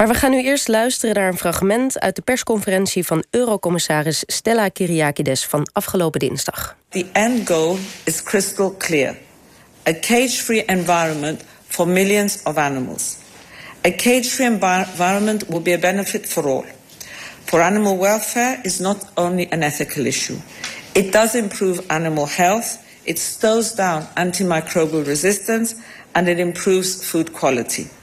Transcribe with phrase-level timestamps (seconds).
[0.00, 4.68] Maar we gaan nu eerst luisteren naar een fragment uit de persconferentie van Eurocommissaris Stella
[4.68, 6.76] Kyriakides van afgelopen dinsdag.
[6.88, 9.16] The end goal is crystal clear.
[9.88, 13.16] A cage-free environment for millions of animals.
[13.86, 16.64] A cage-free environment will be a benefit for all.
[17.44, 20.36] For animal welfare is not only an ethical issue.
[20.92, 25.74] It does improve animal health, it slows down antimicrobial resistance
[26.12, 27.99] and it improves food quality.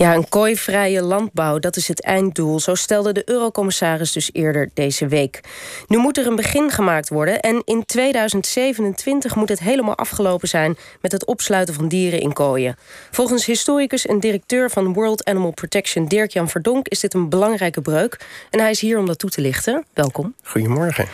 [0.00, 2.60] Ja, een kooivrije landbouw, dat is het einddoel.
[2.60, 5.40] Zo stelde de eurocommissaris dus eerder deze week.
[5.86, 10.76] Nu moet er een begin gemaakt worden en in 2027 moet het helemaal afgelopen zijn
[11.00, 12.76] met het opsluiten van dieren in kooien.
[13.10, 18.26] Volgens historicus en directeur van World Animal Protection Dirk-Jan Verdonk is dit een belangrijke breuk.
[18.50, 19.84] En hij is hier om dat toe te lichten.
[19.94, 20.34] Welkom.
[20.42, 21.06] Goedemorgen.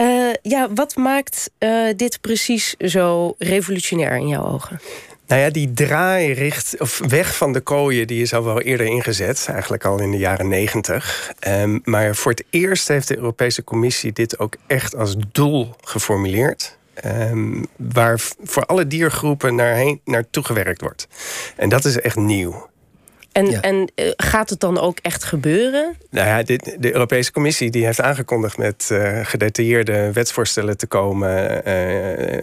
[0.00, 4.80] Uh, ja, wat maakt uh, dit precies zo revolutionair in jouw ogen?
[5.30, 9.46] Nou ja, die draai of weg van de kooien, die is al wel eerder ingezet,
[9.50, 11.32] eigenlijk al in de jaren negentig.
[11.46, 16.78] Um, maar voor het eerst heeft de Europese Commissie dit ook echt als doel geformuleerd.
[17.04, 21.08] Um, waar voor alle diergroepen naar naartoe gewerkt wordt.
[21.56, 22.68] En dat is echt nieuw.
[23.32, 25.96] En, en uh, gaat het dan ook echt gebeuren?
[26.10, 31.62] Nou ja, dit, de Europese Commissie die heeft aangekondigd met uh, gedetailleerde wetsvoorstellen te komen
[31.68, 32.36] uh,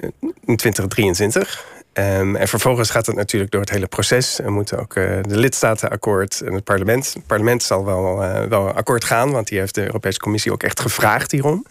[0.45, 1.75] in 2023.
[1.99, 4.39] Um, en vervolgens gaat het natuurlijk door het hele proces.
[4.39, 7.13] Er moeten ook uh, de lidstaten akkoord en het parlement.
[7.13, 10.63] Het parlement zal wel, uh, wel akkoord gaan, want die heeft de Europese Commissie ook
[10.63, 11.65] echt gevraagd hierom.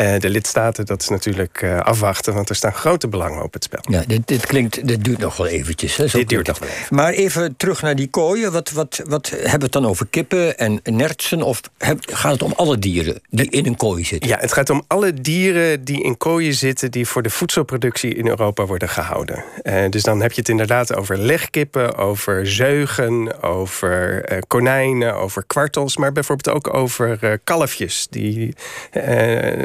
[0.00, 3.80] Uh, de lidstaten, dat is natuurlijk afwachten, want er staan grote belangen op het spel.
[3.88, 5.96] Ja, dit, dit klinkt, dit duurt nog wel eventjes.
[5.96, 6.06] Hè?
[6.06, 6.96] Zo dit duurt nog wel even.
[6.96, 8.52] Maar even terug naar die kooien.
[8.52, 11.42] Wat, wat, wat hebben we het dan over kippen en nertsen?
[11.42, 14.28] Of heb, gaat het om alle dieren die in een kooi zitten?
[14.28, 18.28] Ja, het gaat om alle dieren die in kooien zitten, die voor de voedselproductie in
[18.28, 19.44] Europa worden gehouden.
[19.62, 25.44] Uh, dus dan heb je het inderdaad over legkippen, over zeugen, over uh, konijnen, over
[25.46, 28.54] kwartels, maar bijvoorbeeld ook over uh, kalfjes die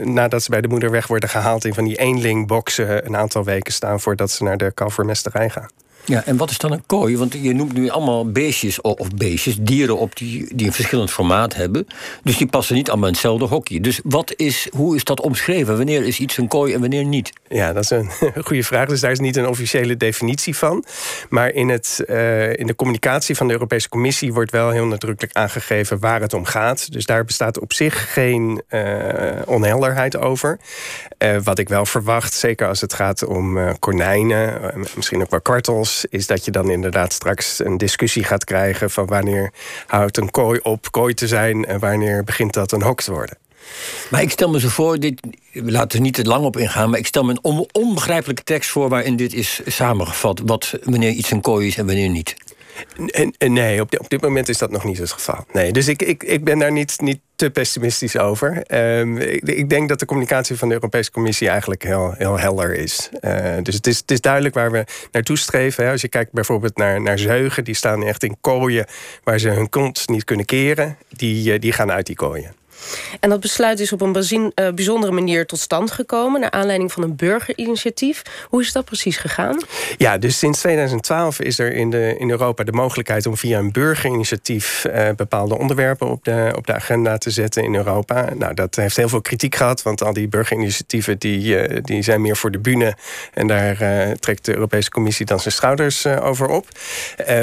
[0.03, 3.73] nadat ze bij de moeder weg worden gehaald in van die eenlingboxen een aantal weken
[3.73, 5.69] staan voordat ze naar de kalvermesterij gaan.
[6.05, 7.17] Ja, en wat is dan een kooi?
[7.17, 11.55] Want je noemt nu allemaal beestjes of beestjes, dieren op die, die een verschillend formaat
[11.55, 11.87] hebben.
[12.23, 13.81] Dus die passen niet allemaal in hetzelfde hokje.
[13.81, 15.77] Dus wat is, hoe is dat omschreven?
[15.77, 17.33] Wanneer is iets een kooi en wanneer niet?
[17.47, 18.09] Ja, dat is een
[18.45, 18.87] goede vraag.
[18.87, 20.85] Dus daar is niet een officiële definitie van.
[21.29, 25.35] Maar in, het, uh, in de communicatie van de Europese Commissie wordt wel heel nadrukkelijk
[25.35, 26.91] aangegeven waar het om gaat.
[26.91, 28.81] Dus daar bestaat op zich geen uh,
[29.45, 30.59] onhelderheid over.
[31.17, 35.90] Uh, wat ik wel verwacht, zeker als het gaat om konijnen, misschien ook wel kwartels
[36.09, 39.51] is dat je dan inderdaad straks een discussie gaat krijgen van wanneer
[39.87, 43.37] houdt een kooi op kooi te zijn en wanneer begint dat een hok te worden.
[44.09, 46.89] Maar ik stel me zo voor, dit, we laten er niet te lang op ingaan,
[46.89, 51.31] maar ik stel me een onbegrijpelijke tekst voor waarin dit is samengevat, wat wanneer iets
[51.31, 52.35] een kooi is en wanneer niet.
[53.37, 55.45] Nee, op, dit moment is dat nog niet het geval.
[55.53, 58.63] Nee, dus ik, ik, ik ben daar niet, niet te pessimistisch over.
[58.99, 62.75] Um, ik, ik, denk dat de communicatie van de Europese Commissie eigenlijk heel, heel helder
[62.75, 63.09] is.
[63.21, 65.85] Uh, dus het is, het is duidelijk waar we naartoe streven.
[65.85, 65.91] Hè.
[65.91, 68.85] Als je kijkt bijvoorbeeld naar, naar zeugen, die staan echt in kooien
[69.23, 70.97] waar ze hun kont niet kunnen keren.
[71.09, 72.60] Die, die gaan uit die kooien.
[73.19, 74.15] En dat besluit is op een
[74.55, 76.41] uh, bijzondere manier tot stand gekomen...
[76.41, 78.21] naar aanleiding van een burgerinitiatief.
[78.49, 79.61] Hoe is dat precies gegaan?
[79.97, 83.25] Ja, dus sinds 2012 is er in, de, in Europa de mogelijkheid...
[83.25, 87.75] om via een burgerinitiatief uh, bepaalde onderwerpen op de, op de agenda te zetten in
[87.75, 88.29] Europa.
[88.35, 91.17] Nou, dat heeft heel veel kritiek gehad, want al die burgerinitiatieven...
[91.17, 92.95] die, uh, die zijn meer voor de bühne.
[93.33, 93.75] En daar
[94.19, 96.67] trekt de Europese Commissie dan zijn schouders over op.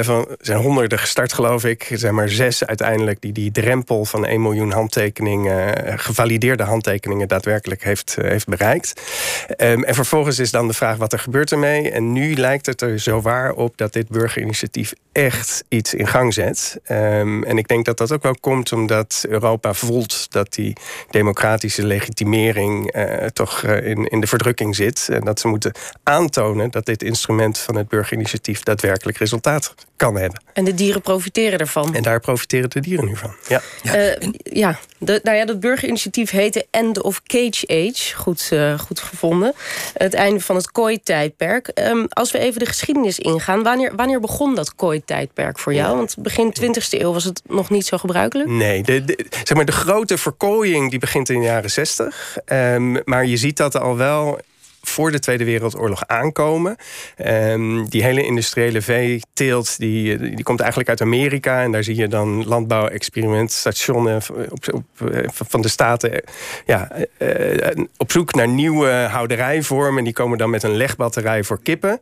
[0.01, 1.89] van, er zijn honderden gestart, geloof ik.
[1.89, 7.27] Er zijn maar zes uiteindelijk die die drempel van 1 miljoen handtekeningen eh, gevalideerde handtekeningen
[7.27, 9.01] daadwerkelijk heeft, eh, heeft bereikt.
[9.57, 11.91] Um, en vervolgens is dan de vraag wat er gebeurt ermee.
[11.91, 16.33] En nu lijkt het er zo waar op dat dit burgerinitiatief echt iets in gang
[16.33, 16.79] zet.
[16.91, 20.75] Um, en ik denk dat dat ook wel komt omdat Europa voelt dat die
[21.09, 25.07] democratische legitimering uh, toch in, in de verdrukking zit.
[25.11, 25.71] En dat ze moeten
[26.03, 30.41] aantonen dat dit instrument van het burgerinitiatief daadwerkelijk resultaat kan hebben.
[30.53, 31.95] En de dieren profiteren ervan.
[31.95, 33.35] En daar profiteren de dieren nu van.
[33.47, 33.97] Ja, ja.
[33.97, 34.79] Uh, ja
[35.21, 38.15] de, nou ja, dat burgerinitiatief heette End of Cage Age.
[38.15, 39.53] Goed, uh, goed gevonden.
[39.93, 41.71] Het einde van het kooi-tijdperk.
[41.73, 43.63] Um, als we even de geschiedenis ingaan.
[43.63, 45.97] Wanneer, wanneer begon dat kooi-tijdperk voor jou?
[45.97, 48.49] Want begin 20e eeuw was het nog niet zo gebruikelijk.
[48.49, 52.37] Nee, de, de, zeg maar de grote verkooiing die begint in de jaren 60.
[52.45, 54.39] Um, maar je ziet dat al wel
[54.89, 56.75] voor de Tweede Wereldoorlog aankomen.
[57.15, 61.61] Ehm, die hele industriële veeteelt die, die komt eigenlijk uit Amerika.
[61.61, 64.83] En daar zie je dan landbouwexperimentstationen op, op,
[65.31, 66.23] van de staten
[66.65, 66.91] ja,
[67.97, 70.03] op zoek naar nieuwe houderijvormen.
[70.03, 72.01] Die komen dan met een legbatterij voor kippen.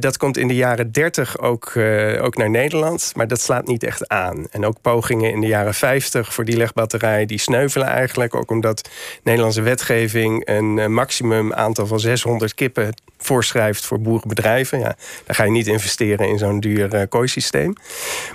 [0.00, 1.72] dat komt in de jaren 30 ook,
[2.20, 3.12] ook naar Nederland.
[3.14, 4.46] Maar dat slaat niet echt aan.
[4.50, 8.34] En ook pogingen in de jaren 50 voor die legbatterij, die sneuvelen eigenlijk.
[8.34, 8.88] Ook omdat
[9.22, 14.78] Nederlandse wetgeving een maximum aantal van 600 kippen voorschrijft voor boerenbedrijven.
[14.78, 14.96] Ja,
[15.26, 17.74] dan ga je niet investeren in zo'n duur uh, kooisysteem.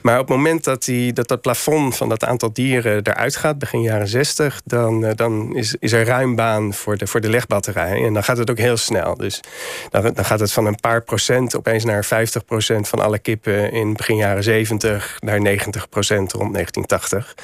[0.02, 3.60] Maar op het moment dat, die, dat dat plafond van dat aantal dieren eruit gaat,
[3.60, 7.30] begin jaren 60, dan, uh, dan is, is er ruim baan voor de, voor de
[7.30, 8.06] legbatterij.
[8.06, 9.16] En dan gaat het ook heel snel.
[9.16, 9.40] Dus
[9.90, 13.72] dan, dan gaat het van een paar procent opeens naar 50 procent van alle kippen
[13.72, 17.36] in begin jaren 70 naar 90 procent rond 1980.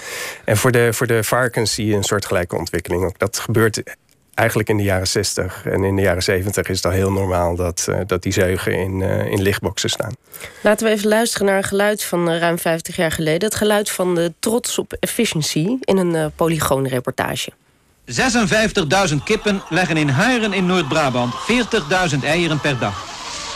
[0.45, 3.03] En voor de, voor de varkens zie je een soortgelijke ontwikkeling.
[3.03, 3.83] Ook dat gebeurt
[4.37, 7.55] eigenlijk in de jaren 60 en in de jaren 70 is het al heel normaal
[7.55, 10.13] dat, uh, dat die zeugen in, uh, in lichtboxen staan.
[10.61, 13.47] Laten we even luisteren naar een geluid van uh, ruim 50 jaar geleden.
[13.47, 17.51] Het geluid van de trots op efficiency in een polygoonreportage.
[19.09, 21.33] 56.000 kippen leggen in Haren in Noord-Brabant
[22.13, 23.05] 40.000 eieren per dag.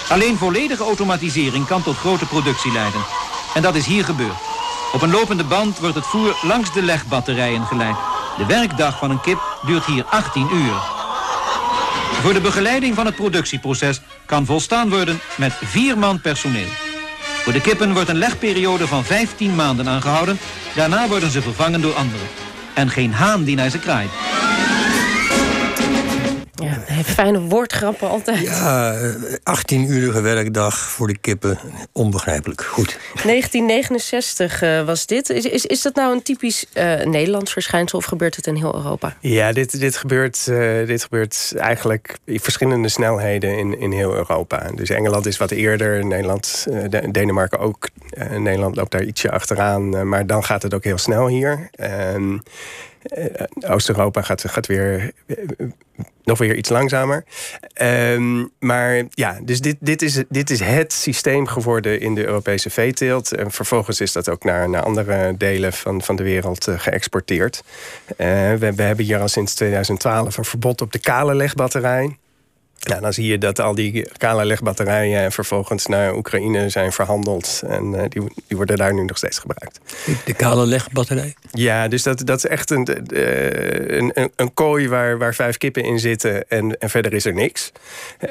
[0.10, 3.02] Alleen volledige automatisering kan tot grote productie leiden.
[3.54, 4.40] En dat is hier gebeurd.
[4.94, 8.11] Op een lopende band wordt het voer langs de legbatterijen geleid.
[8.42, 10.74] De werkdag van een kip duurt hier 18 uur.
[12.22, 16.68] Voor de begeleiding van het productieproces kan volstaan worden met vier man personeel.
[17.44, 20.40] Voor de kippen wordt een legperiode van 15 maanden aangehouden.
[20.76, 22.28] Daarna worden ze vervangen door anderen.
[22.74, 24.10] En geen haan die naar ze kraait.
[26.62, 28.40] Ja, fijne woordgrappen altijd.
[28.40, 28.96] Ja,
[29.40, 31.60] 18-urige eh, werkdag voor de kippen.
[31.92, 32.64] Onbegrijpelijk.
[32.64, 32.98] Goed.
[33.24, 35.30] 1969 uh, was dit.
[35.30, 38.76] Is, is, is dat nou een typisch uh, Nederlands verschijnsel of gebeurt het in heel
[38.76, 39.16] Europa?
[39.20, 44.70] Ja, dit, dit, gebeurt, uh, dit gebeurt eigenlijk in verschillende snelheden in, in heel Europa.
[44.76, 46.68] Dus Engeland is wat eerder, Nederland,
[47.12, 47.90] Denemarken ook.
[48.38, 51.70] Nederland loopt daar ietsje achteraan, maar dan gaat het ook heel snel hier.
[53.04, 55.12] Ehm, Oost-Europa gaat, gaat weer
[56.24, 57.24] nog weer iets langzamer.
[57.82, 62.70] Um, maar ja, dus dit, dit, is, dit is het systeem geworden in de Europese
[62.70, 63.32] veeteelt.
[63.32, 67.64] En vervolgens is dat ook naar, naar andere delen van, van de wereld uh, geëxporteerd.
[68.18, 72.18] We, we hebben hier al sinds 2012 een verbod op de kale legbatterij.
[72.88, 77.62] Ja, dan zie je dat al die kale legbatterijen vervolgens naar Oekraïne zijn verhandeld.
[77.68, 79.80] En uh, die, die worden daar nu nog steeds gebruikt.
[80.26, 81.36] De kale legbatterij?
[81.52, 85.84] Ja, dus dat, dat is echt een, uh, een, een, kooi waar, waar vijf kippen
[85.84, 87.72] in zitten en, en verder is er niks.
[88.22, 88.30] Uh,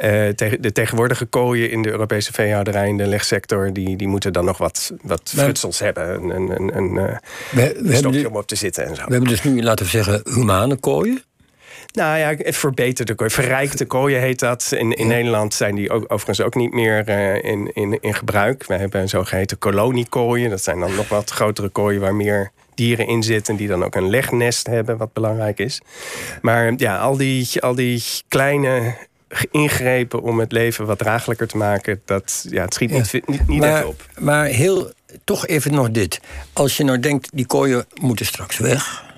[0.61, 3.73] de tegenwoordige kooien in de Europese veehouderij in de legsector...
[3.73, 6.31] die, die moeten dan nog wat, wat maar, frutsels hebben.
[6.31, 6.94] Een, een, een,
[7.50, 9.05] we, we stokje om op te zitten en zo.
[9.05, 11.23] We hebben dus nu, laten we zeggen, humane kooien.
[11.93, 13.33] Nou ja, verbeterde kooien.
[13.33, 14.73] Verrijkte kooien heet dat.
[14.77, 18.67] In, in Nederland zijn die ook, overigens ook niet meer uh, in, in, in gebruik.
[18.67, 20.51] We hebben zogeheten koloniekooien.
[20.51, 23.57] Dat zijn dan nog wat grotere kooien waar meer dieren in zitten...
[23.57, 25.81] die dan ook een legnest hebben, wat belangrijk is.
[26.43, 28.95] Maar ja, al die, al die kleine
[29.51, 32.03] ingrepen om het leven wat draaglijker te maken...
[32.05, 34.07] dat ja, het schiet niet, niet, niet maar, echt op.
[34.19, 34.91] Maar heel,
[35.25, 36.21] toch even nog dit.
[36.53, 39.09] Als je nou denkt, die kooien moeten straks weg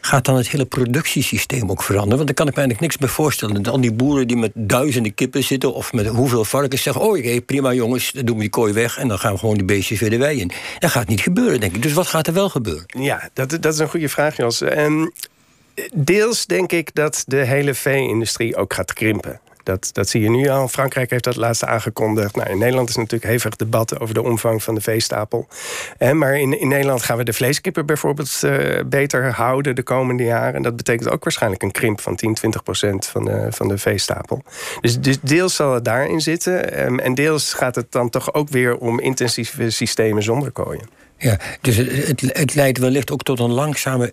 [0.00, 2.16] gaat dan het hele productiesysteem ook veranderen?
[2.16, 3.64] Want daar kan ik me eigenlijk niks bij voorstellen.
[3.64, 5.74] Al die boeren die met duizenden kippen zitten...
[5.74, 7.02] of met hoeveel varkens zeggen...
[7.02, 8.98] oh, oké, prima jongens, dan doen we die kooi weg...
[8.98, 10.50] en dan gaan we gewoon die beestjes weer de wei in.
[10.78, 11.82] Dat gaat niet gebeuren, denk ik.
[11.82, 12.84] Dus wat gaat er wel gebeuren?
[12.86, 14.60] Ja, dat, dat is een goede vraag, Jos.
[14.60, 15.12] Um,
[15.92, 19.40] deels denk ik dat de hele vee-industrie ook gaat krimpen.
[19.68, 20.68] Dat, dat zie je nu al.
[20.68, 22.36] Frankrijk heeft dat laatst aangekondigd.
[22.36, 25.48] Nou, in Nederland is natuurlijk hevig debat over de omvang van de veestapel.
[25.98, 30.22] Eh, maar in, in Nederland gaan we de vleeskippen bijvoorbeeld uh, beter houden de komende
[30.22, 30.54] jaren.
[30.54, 33.78] En dat betekent ook waarschijnlijk een krimp van 10, 20 procent van de, van de
[33.78, 34.42] veestapel.
[34.80, 36.84] Dus, dus deels zal het daarin zitten.
[36.86, 40.88] Um, en deels gaat het dan toch ook weer om intensieve systemen zonder kooien.
[41.16, 44.12] Ja, dus het, het leidt wellicht ook tot een langzame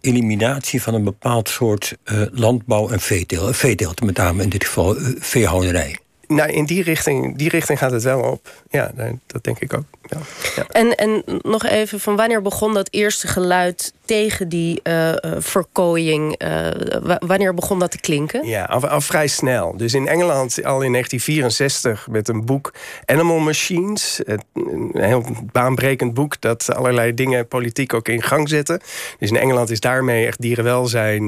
[0.00, 3.56] eliminatie van een bepaald soort uh, landbouw en veeteelt.
[3.56, 5.98] Veeteelt met name in dit geval uh, veehouderij.
[6.26, 8.62] Nou, in die richting, die richting gaat het wel op.
[8.70, 8.92] Ja,
[9.26, 9.84] dat denk ik ook.
[10.02, 10.18] Ja.
[10.56, 10.66] Ja.
[10.66, 16.42] En, en nog even, van wanneer begon dat eerste geluid tegen die uh, verkooiing?
[16.42, 16.66] Uh,
[17.18, 18.46] wanneer begon dat te klinken?
[18.46, 19.76] Ja, al, vrij snel.
[19.76, 22.72] Dus in Engeland al in 1964 met een boek
[23.04, 24.20] Animal Machines.
[24.52, 28.80] Een heel baanbrekend boek dat allerlei dingen politiek ook in gang zette.
[29.18, 31.22] Dus in Engeland is daarmee echt dierenwelzijn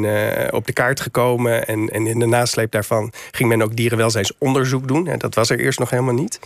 [0.50, 1.66] op de kaart gekomen.
[1.66, 5.10] En, en in de nasleep daarvan ging men ook dierenwelzijnsonderzoek doen.
[5.18, 6.38] Dat was er eerst nog helemaal niet.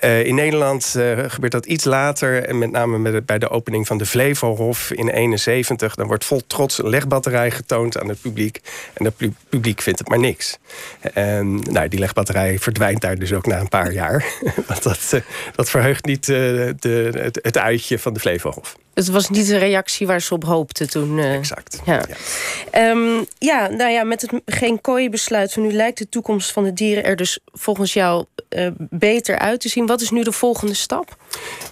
[0.00, 4.06] in Nederland gebeurt dat iets later, en met name met bij de opening van de
[4.06, 8.60] Flevohof in 71, dan wordt vol trots een legbatterij getoond aan het publiek.
[8.92, 9.14] En het
[9.48, 10.58] publiek vindt het maar niks.
[11.00, 14.24] En nou, die legbatterij verdwijnt daar dus ook na een paar jaar.
[14.68, 15.20] Want dat, uh,
[15.54, 16.36] dat verheugt niet uh,
[16.78, 18.76] de, het, het, uitje van de Flevohof.
[18.94, 21.18] Het was niet de reactie waar ze op hoopten toen.
[21.18, 21.80] Uh, exact.
[21.84, 22.02] Ja.
[22.72, 22.90] Ja.
[22.90, 26.64] Um, ja, nou ja, met het geen kooi besluit van nu lijkt de toekomst van
[26.64, 29.86] de dieren er dus volgens jou uh, beter uit te zien.
[29.86, 31.16] Wat is nu de volgende stap?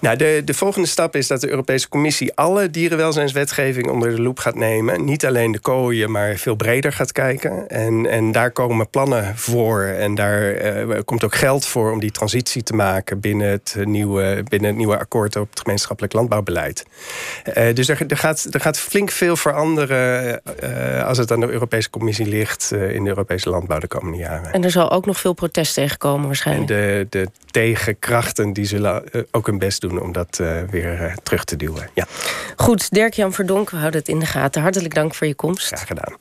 [0.00, 4.38] Nou, de, de volgende stap is dat de Europese Commissie alle dierenwelzijnswetgeving onder de loep
[4.38, 5.04] gaat nemen.
[5.04, 7.68] Niet alleen de kooien, maar veel breder gaat kijken.
[7.68, 9.82] En, en daar komen plannen voor.
[9.82, 14.44] En daar uh, komt ook geld voor om die transitie te maken binnen het nieuwe,
[14.48, 16.84] binnen het nieuwe akkoord op het gemeenschappelijk landbouwbeleid.
[17.56, 21.50] Uh, dus er, er, gaat, er gaat flink veel veranderen uh, als het aan de
[21.50, 24.52] Europese Commissie ligt in de Europese landbouw de komende jaren.
[24.52, 26.70] En er zal ook nog veel protest tegenkomen waarschijnlijk.
[26.70, 30.40] En de, de tegenkrachten die zullen ook hun best doen om dat
[30.70, 31.90] weer terug te duwen.
[31.94, 32.06] Ja.
[32.56, 34.62] Goed, Dirk-Jan Verdonk, we houden het in de gaten.
[34.62, 35.66] Hartelijk dank voor je komst.
[35.66, 36.16] Graag gedaan.